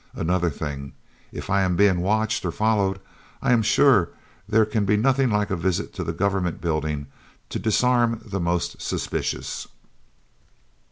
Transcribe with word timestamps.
Another 0.15 0.49
thing: 0.49 0.93
if 1.31 1.47
I 1.51 1.61
am 1.61 1.75
being 1.75 1.99
watched 2.01 2.43
or 2.43 2.49
followed, 2.51 2.99
I 3.39 3.51
am 3.51 3.61
sure 3.61 4.09
there 4.49 4.65
can 4.65 4.83
be 4.83 4.97
nothing 4.97 5.29
like 5.29 5.51
a 5.51 5.55
visit 5.55 5.93
to 5.93 6.03
Government 6.05 6.59
Buildings 6.59 7.05
to 7.49 7.59
disarm 7.59 8.19
the 8.25 8.39
most 8.39 8.81
suspicious." 8.81 9.67